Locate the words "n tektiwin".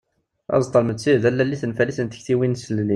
2.01-2.57